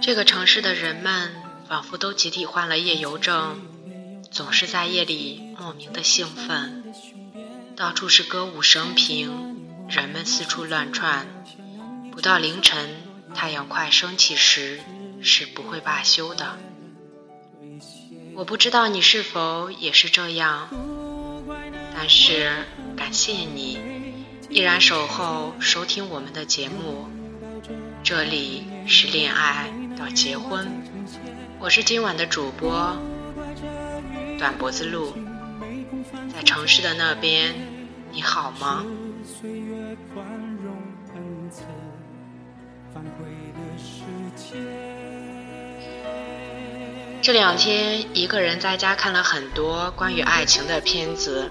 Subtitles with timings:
[0.00, 1.30] 这个城市的人们
[1.68, 3.60] 仿佛都集体患了夜游症，
[4.30, 6.92] 总是在夜里莫名的兴奋，
[7.76, 11.26] 到处是歌舞升平，人们四处乱窜，
[12.12, 13.02] 不到凌晨，
[13.34, 14.80] 太阳快升起时
[15.22, 16.58] 是不会罢休的。
[18.34, 20.68] 我不知道你是否也是这样，
[21.94, 22.64] 但是
[22.96, 23.78] 感谢你
[24.48, 27.19] 依然守候收听我们的节目。
[28.02, 30.66] 这里是恋爱到结婚，
[31.58, 32.96] 我是今晚的主播
[34.38, 35.14] 短脖子鹿，
[36.34, 37.54] 在城市的那边，
[38.10, 38.84] 你好吗？
[47.22, 51.50] 这两天一个人在家看了很多关于爱情的片子，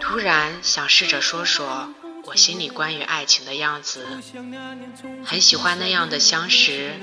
[0.00, 1.92] 突然想试着说说。
[2.26, 4.04] 我心里关于爱情的样子。
[5.24, 6.94] 很喜欢那样的相识，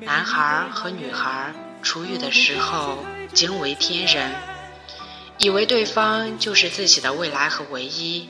[0.00, 4.32] 男孩和女孩初遇的时候惊为天人，
[5.38, 8.28] 以为对方就是自己的未来和唯一。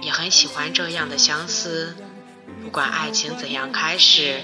[0.00, 1.96] 也很喜欢这样的相思，
[2.62, 4.42] 不管爱情怎样开始，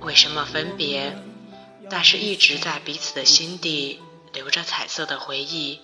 [0.00, 1.16] 为什么分别。
[1.90, 4.00] 但是一直在彼此的心底
[4.32, 5.80] 留着彩色的回忆。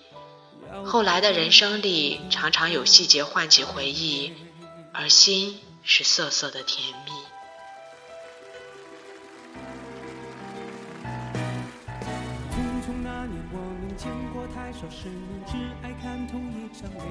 [0.83, 4.33] 后来的人生里，常常有细节唤起回忆，
[4.91, 7.11] 而心是涩涩的甜蜜。
[12.51, 17.05] 匆匆那年，我们见过太少世面，只爱看同一张脸。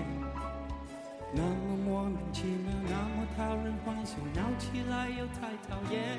[1.32, 6.19] 那么莫名其妙，那么讨人欢喜，闹起来又太讨厌。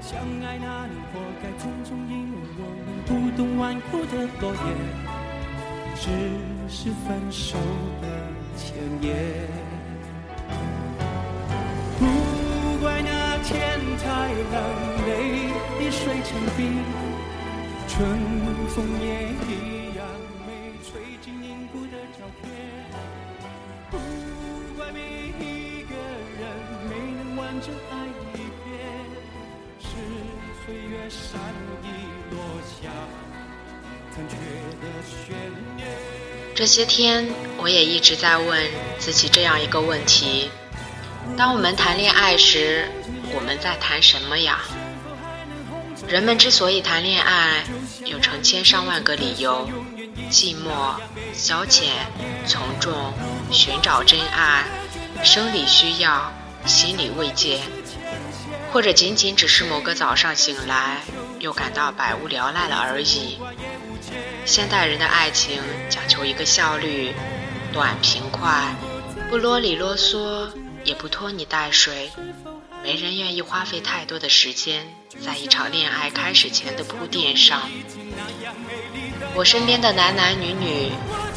[0.00, 4.66] 相爱那年活该匆匆，因为我们不懂顽固的诺言，
[5.96, 6.04] 只
[6.68, 7.58] 是分手
[8.00, 8.04] 的
[8.56, 9.55] 前言。
[13.98, 14.56] 太冷，
[15.06, 15.10] 泪
[15.80, 16.82] 已水成冰，
[17.88, 17.96] 春
[18.68, 19.06] 风也
[19.48, 20.06] 一样
[20.46, 20.48] 没
[20.84, 22.44] 吹进凝固的照片。
[36.54, 37.28] 这些天，
[37.58, 38.66] 我也一直在问
[38.98, 40.50] 自己这样一个问题：
[41.36, 42.88] 当我们谈恋爱时，
[43.46, 44.58] 们在谈什么呀？
[46.08, 47.64] 人们之所以谈恋爱，
[48.04, 49.68] 有成千上万个理由：
[50.30, 50.96] 寂寞、
[51.32, 51.84] 消遣、
[52.44, 53.14] 从众、
[53.52, 54.64] 寻找真爱、
[55.22, 56.32] 生理需要、
[56.66, 57.60] 心理慰藉。
[58.72, 61.00] 或者仅仅只是某个早上醒来，
[61.38, 63.38] 又感到百无聊赖了而已。
[64.44, 67.14] 现代人的爱情讲求一个效率，
[67.72, 68.74] 短平快，
[69.30, 70.48] 不啰里啰嗦，
[70.84, 72.10] 也不拖泥带水。
[72.86, 74.86] 没人愿意花费太多的时间
[75.20, 77.68] 在一场恋爱开始前的铺垫上。
[79.34, 80.92] 我身边的男男女女，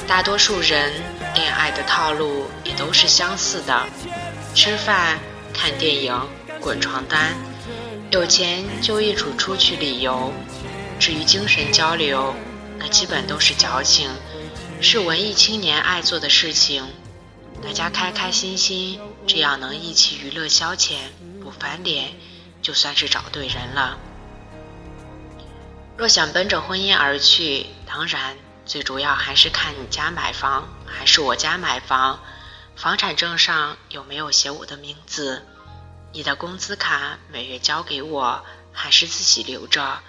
[0.08, 0.94] 大多数人
[1.34, 3.84] 恋爱的套路也都是相似的：
[4.54, 5.18] 吃饭、
[5.52, 6.16] 看电影。
[6.62, 7.34] 滚床单，
[8.12, 10.32] 有钱就一起出去旅游。
[11.00, 12.36] 至于精神交流，
[12.78, 14.08] 那基本都是矫情，
[14.82, 16.84] 是文艺青年爱做的事情。
[17.64, 20.96] 大家开开心心，这样能一起娱乐消遣，
[21.50, 22.14] 不翻脸，
[22.62, 23.98] 就算是找对人了。
[25.98, 28.38] 若想奔着婚姻而去，当然
[28.68, 32.20] 最主要还是看你家买房还是我家买房，
[32.76, 35.44] 房产证上有没有写我的名字。
[36.12, 40.02] 你的工资卡每月交给我，还是自己留着？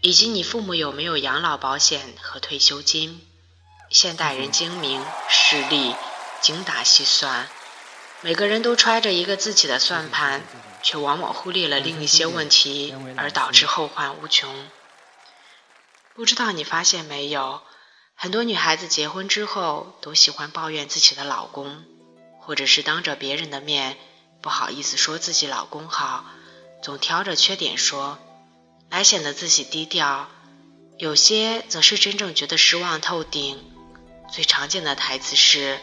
[0.00, 3.26] 以及你父母有没有养老保险和退休金？
[3.90, 5.96] 现代人精明势利，
[6.40, 7.48] 精打细算，
[8.20, 10.42] 每个人都揣着一个自己的算盘，
[10.82, 14.68] 却往往忽略了另一些问题，而导致后患无穷。
[16.14, 17.62] 不知道你发现没有，
[18.14, 21.84] 很多女孩子结婚之后都喜欢抱怨自己的老公，
[22.40, 23.96] 或者是当着别人的面。
[24.40, 26.24] 不好意思说自己老公好，
[26.82, 28.18] 总挑着缺点说，
[28.88, 30.28] 来显得自己低调。
[30.96, 33.64] 有些则是真正觉得失望透顶。
[34.32, 35.78] 最常见的台词是：“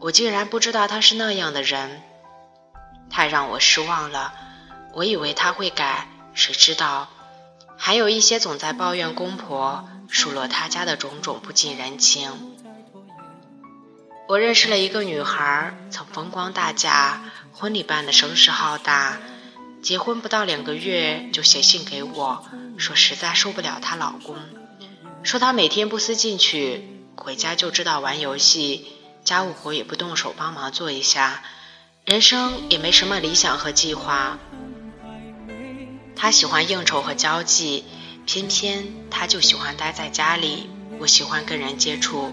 [0.00, 2.02] 我竟然不知道他是那样的人，
[3.14, 4.34] 太让我失望了。
[4.92, 7.08] 我以为他会改，谁知道？”
[7.78, 12.56] 还有一些总在抱怨公婆，数落他家的种种不近人情。
[14.26, 17.22] 我认识了一个女孩，曾风光大嫁，
[17.52, 19.18] 婚礼办的声势浩大。
[19.80, 22.44] 结婚不到两个月，就写信给我，
[22.78, 24.36] 说实在受不了她老公，
[25.22, 28.88] 说她每天不思进取，回家就知道玩游戏，
[29.22, 31.42] 家务活也不动手帮忙做一下，
[32.04, 34.38] 人生也没什么理想和计划。
[36.14, 37.82] 他喜欢应酬和交际，
[38.26, 40.68] 偏偏他就喜欢待在家里，
[40.98, 42.30] 不喜欢跟人接触。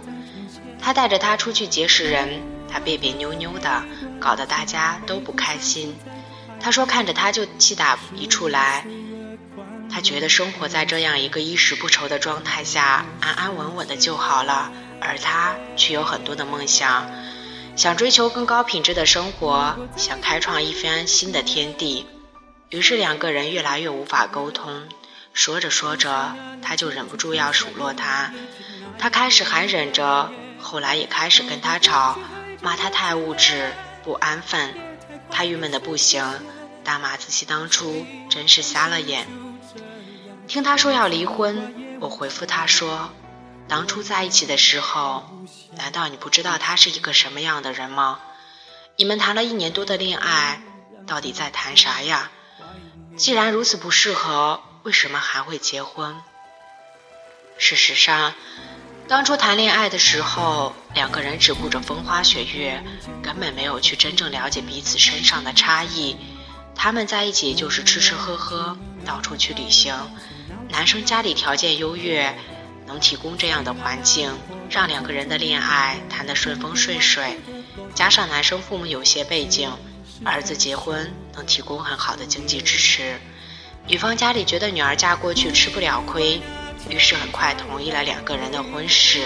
[0.82, 3.84] 他带着他出去结识人，他别别扭扭的，
[4.20, 5.96] 搞得大家都不开心。
[6.60, 8.86] 他说看着他就气打一处来。
[9.90, 14.70] 他觉得生活在这样一个衣食不愁的状态下，安安稳稳的就好了，
[15.00, 17.10] 而他却有很多的梦想，
[17.76, 22.06] 想追求更高品质的生活，想开创一番新的天地。
[22.70, 24.84] 于是两个人越来越无法沟通，
[25.34, 28.34] 说着说着，他就忍不住要数落他。
[29.00, 32.20] 他开始还忍着，后来也开始跟他吵，
[32.62, 34.76] 骂他太物质、不安分。
[35.30, 36.24] 他郁闷的不行，
[36.84, 39.28] 大骂自己当初真是瞎了眼。
[40.48, 43.12] 听他说要离婚，我回复他说
[43.72, 45.24] ：“当初在一起的时候，
[45.78, 48.20] 难道你不知道他是一个什么样的人吗？
[48.98, 50.62] 你们谈了一年多的恋爱，
[51.08, 52.32] 到底在谈啥呀？
[53.16, 56.18] 既然如此不适合，为什么还会结婚？
[57.58, 58.34] 事实上，
[59.08, 62.84] 当初谈恋爱的时候，两个人只顾着风花雪月，
[63.24, 66.18] 根本没有去真正了解彼此身上的差异。
[66.76, 69.96] 他们在一起就是吃吃喝喝，到处去旅行。”
[70.68, 72.38] 男生家里条件优越，
[72.86, 74.32] 能提供这样的环境，
[74.70, 77.40] 让两个人的恋爱谈得顺风顺水。
[77.94, 79.72] 加上男生父母有些背景，
[80.24, 83.20] 儿子结婚能提供很好的经济支持。
[83.88, 86.42] 女方家里觉得女儿嫁过去吃不了亏，
[86.90, 89.26] 于是很快同意了两个人的婚事。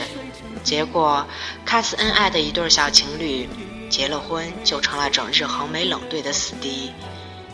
[0.63, 1.27] 结果，
[1.65, 3.49] 看似恩爱的一对小情侣，
[3.89, 6.91] 结了婚就成了整日横眉冷对的死敌。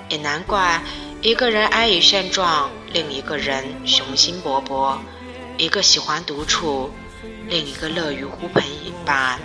[0.10, 0.82] 也难怪。
[1.24, 4.98] 一个人安于现状，另一个人雄心勃勃；
[5.62, 6.90] 一个喜欢独处，
[7.48, 9.38] 另一个乐于呼朋引伴；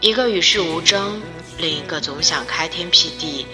[0.00, 1.22] 一个与世无争，
[1.56, 3.46] 另一个总想开天辟地。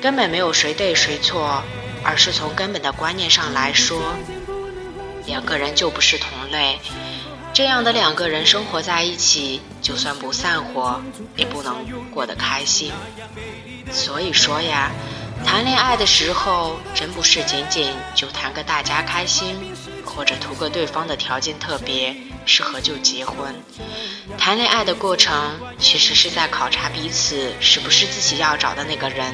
[0.00, 1.64] 根本没有谁对谁错，
[2.04, 4.00] 而是从根本的观念上来说，
[5.26, 6.78] 两个人就不是同类。
[7.52, 11.02] 这样的两个人生活在一起，就算不散伙，
[11.34, 12.92] 也不能过得开心。
[13.90, 14.92] 所以说呀。
[15.44, 19.74] 谈恋爱的时候，真不是仅仅就谈个大家开心，
[20.04, 23.54] 或者图个对方的条件特别适合就结婚。
[24.36, 29.32] 谈恋爱的过程，其实是在考察彼此是不是自己要找的那个人，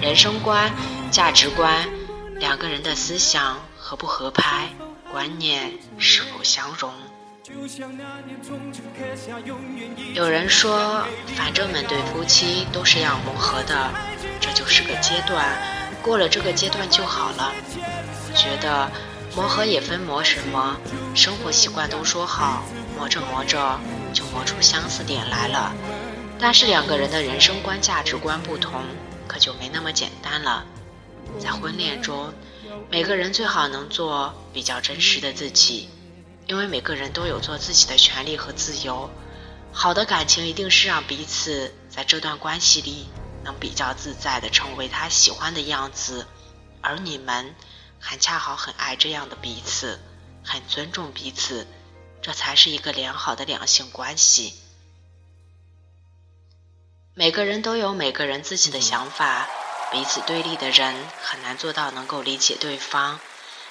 [0.00, 0.72] 人生观、
[1.10, 1.88] 价值观，
[2.36, 4.68] 两个人的思想合不合拍，
[5.12, 6.92] 观念是否相容。
[10.14, 11.04] 有人说，
[11.36, 13.90] 反正每对夫妻都是要磨合的。
[14.40, 15.44] 这就是个阶段，
[16.02, 17.52] 过了这个阶段就好了。
[17.76, 18.90] 我觉得
[19.34, 20.76] 磨合也分磨什么，
[21.14, 22.64] 生活习惯都说好，
[22.96, 23.78] 磨着磨着
[24.12, 25.72] 就磨出相似点来了。
[26.38, 28.82] 但是两个人的人生观、价值观不同，
[29.28, 30.64] 可就没那么简单了。
[31.38, 32.32] 在婚恋中，
[32.90, 35.88] 每个人最好能做比较真实的自己，
[36.50, 39.08] 因为每个人都有做自己的权利和自由。
[39.72, 43.06] 好的感情一定是让彼此在这段关系里。
[43.42, 46.26] 能比较自在的成为他喜欢的样子，
[46.82, 47.54] 而你们
[47.98, 49.98] 还恰好很爱这样的彼此，
[50.44, 51.66] 很尊重彼此，
[52.20, 54.52] 这才是一个良好的两性关系。
[57.14, 59.48] 每个人都有每个人自己的想法，
[59.90, 63.20] 彼此对立的人很难做到能够理解对方。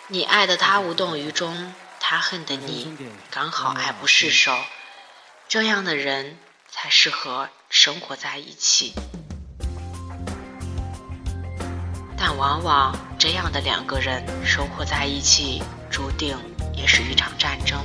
[0.07, 1.75] 你爱的他无动于衷，
[2.11, 2.91] 他恨的你
[3.29, 4.57] 刚好爱不释手，
[5.47, 8.95] 这样的人才适合生活在一起。
[12.17, 15.61] 但往往这样的两个人生活在一起，
[15.91, 16.35] 注定
[16.75, 17.79] 也是一场战争。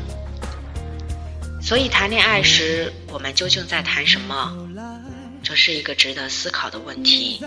[1.60, 4.56] 所以谈恋爱时，我们究竟在谈什么？
[5.42, 7.44] 这是一个值得思考的问题。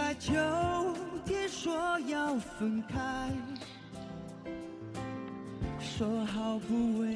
[5.98, 7.08] 说好不为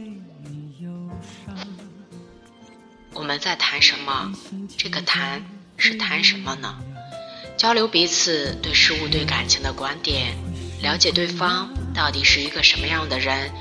[0.44, 0.90] 你有
[3.14, 4.34] 我们在谈什么？
[4.76, 5.46] 这个谈
[5.78, 6.80] 是谈什么呢？
[7.56, 10.36] 交流彼此对事物、对感情的观点，
[10.82, 13.52] 了解对方到底是一个什么样的人，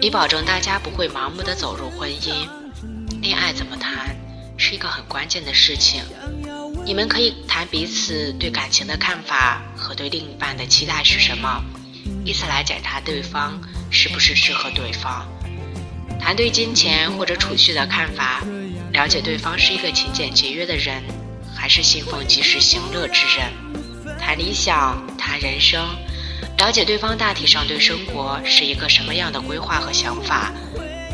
[0.00, 2.48] 以保证大家不会盲目的走入婚姻。
[3.20, 4.14] 恋爱怎么谈，
[4.56, 6.04] 是一个很关键的事情。
[6.84, 11.64] 你们可以谈彼此对感情的看法和对另一半的期待是什么，
[12.24, 13.60] 以此来检查对方
[13.90, 15.26] 是不是适合对方。
[16.20, 18.42] 谈对金钱或者储蓄的看法，
[18.92, 21.02] 了解对方是一个勤俭节约的人。
[21.60, 23.50] 还是信奉及时行乐之人，
[24.16, 25.84] 谈理想，谈人生，
[26.56, 30.52] 了解对方大体上对生活是一个什么样的规划和想法，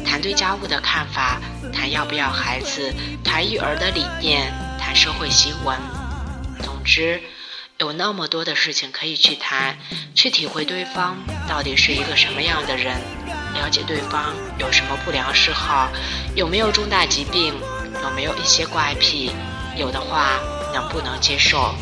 [0.04, 1.40] 谈对家务的看法，
[1.72, 2.92] 谈要不要孩子，
[3.24, 5.78] 谈育儿的理念，谈社会新闻。
[6.62, 7.18] 总之，
[7.78, 9.76] 有那么多的事情可以去谈，
[10.14, 11.16] 去体会对方
[11.48, 12.94] 到底是一个什么样的人，
[13.54, 15.90] 了解对方有什么不良嗜好，
[16.36, 17.52] 有没有重大疾病，
[18.00, 19.32] 有没有一些怪癖，
[19.76, 20.38] 有的话
[20.72, 21.74] 能不能接受。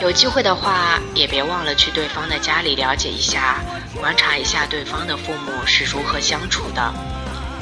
[0.00, 3.60] 有机会的话，也别忘了去对方的家里了解一下，
[4.00, 6.94] 观察一下对方的父母是如何相处的。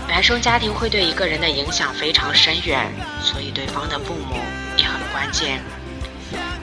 [0.09, 4.37] 原生家庭会对一个人的影响非常深远，所以对方的父母
[4.78, 5.61] 也很关键。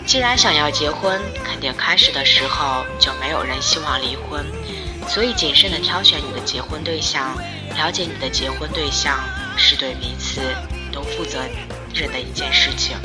[0.06, 4.46] 既然想要结婚，肯定开始的时候就没有人希望离婚，
[5.08, 7.36] 所以谨慎的挑选你的结婚对象，
[7.78, 9.18] 了解你的结婚对象，
[9.58, 10.42] 是对彼此
[10.92, 11.40] 都负责
[11.94, 12.98] 任的一件事情。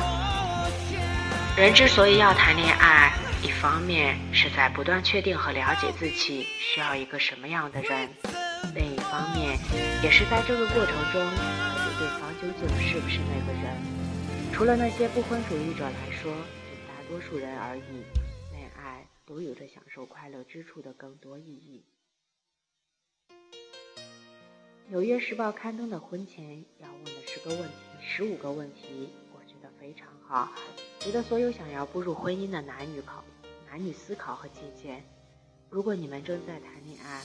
[1.56, 8.08] 人之所以要谈恋爱，一方面是在不断确定和了解自己需要一个什么样的人，
[8.75, 9.58] 另一方面
[10.02, 13.96] 也是在这个过程中了解对方究竟是不是那个人。
[14.56, 17.82] 除了那些不婚主义者来说，对大多数人而已，
[18.52, 21.84] 恋爱都有着享受快乐之处的更多意义。
[24.88, 30.50] 《纽约时报》刊登的婚前要问的十个问题，十五个问题，我觉得非常好。
[31.00, 33.22] 值得所有想要步入婚姻的男女考、
[33.68, 35.04] 男女思考和借鉴。
[35.68, 37.20] 如果你们正在谈恋爱，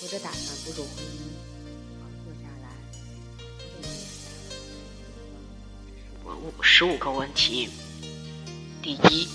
[0.00, 1.47] 或者打算步入婚姻，
[6.38, 7.68] 五十五个问题。
[8.82, 9.28] 第一，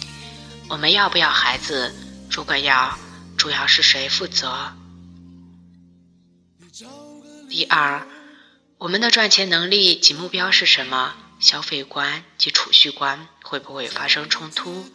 [0.69, 1.93] 我们要不要孩子？
[2.31, 2.97] 如果要，
[3.37, 4.73] 主要是谁负责？
[7.49, 8.07] 第二，
[8.77, 11.13] 我们的赚钱能力及目标是什么？
[11.39, 14.89] 消费观及储蓄观会不会发生冲突？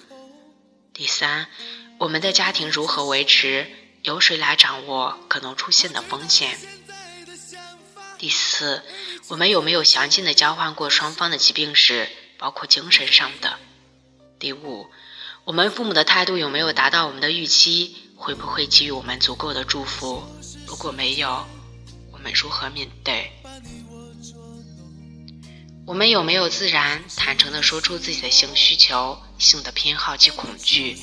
[0.95, 1.47] 第三，
[1.99, 3.67] 我们的家庭如何维持？
[4.03, 6.57] 由谁来掌握可能出现的风险？
[8.19, 8.83] 第四，
[9.29, 13.61] 我们有没有详尽的交换过双方的疾病史，包括精神上的？
[14.41, 14.91] 第五，
[15.45, 17.97] 我们父母的态度有没有达到我们的预期？
[18.17, 20.25] 会不会给予我们足够的祝福？
[20.67, 21.47] 如果没有，
[22.11, 23.31] 我们如何面对？
[25.87, 30.99] 我们有没有自然、坦诚地说出自己的性需求、性的偏好及恐惧？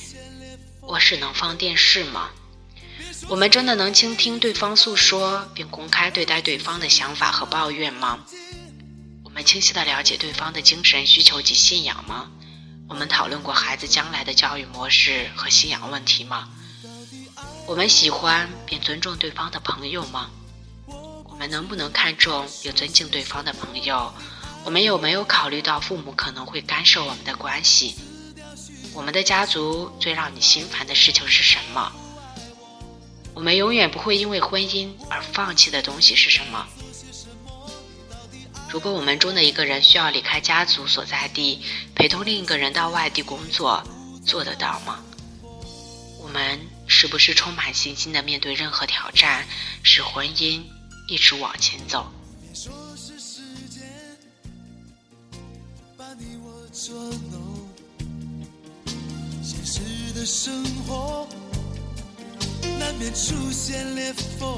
[0.82, 2.28] 卧室能放电视吗？
[3.28, 8.20] 我们真的能倾听对方诉说，并公开对待对方的想法和抱怨吗？
[9.24, 12.28] 我们清晰地了解对方的精神需求及信仰吗？
[12.88, 16.48] 我们讨论过孩子将来的教育模式和信仰问题吗？
[17.66, 20.30] 我们喜欢并尊重对方的朋友吗？
[20.86, 24.14] 我们能不能看重并尊敬对方的朋友？
[24.64, 27.96] 我们有没有考虑到父母可能会干涉我们的关系？
[28.94, 31.92] 我们的家族最让你心烦的事情是什么？
[33.36, 36.66] 我们永远不会因为婚姻而放弃的东西是什么？
[38.70, 41.60] 如果我们中的一个人需要离开家族所在地，
[41.94, 43.84] 陪同另一个人到外地工作，
[44.24, 45.04] 做得到吗？
[46.22, 49.46] 我们是不是充满信心的面对任何挑战，
[49.82, 50.62] 使婚姻
[51.06, 52.10] 一直往前走？
[59.42, 59.80] 现实
[60.14, 61.28] 的生活
[62.86, 64.48] 难免出现裂缝。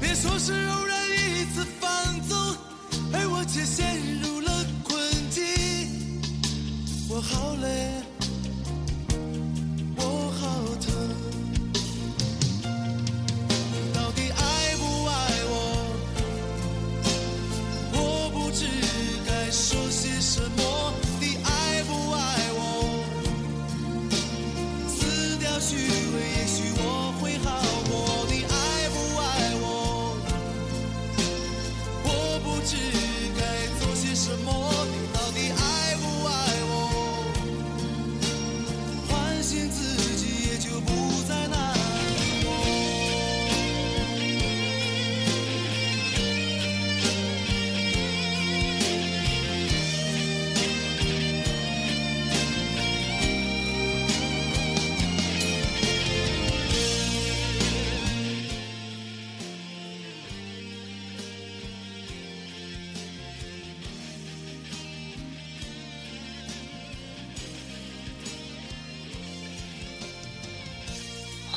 [0.00, 1.90] 别说是偶然一次放
[2.26, 2.38] 纵，
[3.12, 4.50] 而我却陷入了
[4.82, 4.98] 困
[5.28, 5.42] 境。
[7.10, 8.11] 我好累。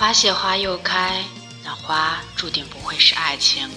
[0.06, 1.24] 花谢花又开，
[1.64, 3.68] 那花注定不会是爱情。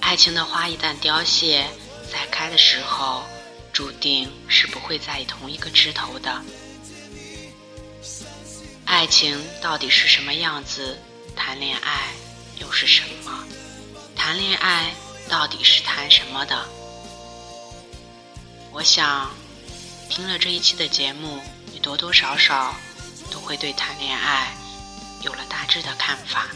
[0.00, 1.64] 爱情的花一旦凋谢，
[2.12, 3.22] 再开的时候，
[3.72, 6.42] 注定是不会在同一个枝头的。
[8.84, 10.98] 爱情到底是什么样子？
[11.36, 12.00] 谈恋爱
[12.58, 13.44] 又是什么？
[14.16, 14.92] 谈恋爱
[15.28, 16.66] 到底是谈什么的？
[18.72, 19.30] 我想，
[20.08, 21.40] 听了这一期的节目，
[21.72, 22.74] 你多多少少
[23.30, 24.52] 都会对谈恋爱
[25.22, 26.46] 有了大致的看法。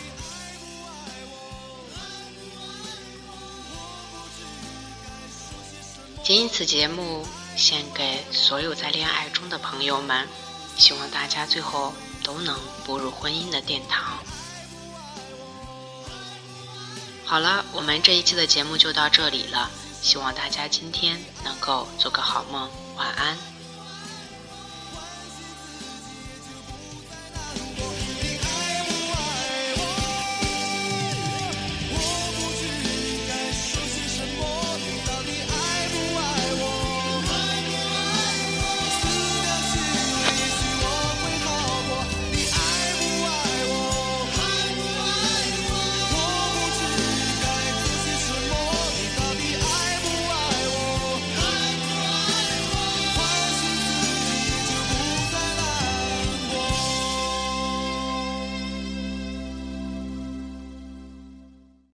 [6.22, 10.26] 仅以此节目献给所有在恋爱中的朋友们，
[10.76, 11.92] 希望大家最后
[12.22, 14.18] 都能步入婚姻的殿堂。
[17.26, 22.70] 好了，我们这一期的节目就到这里了，希望大家今天能够做个好梦。
[22.96, 23.53] 晚安。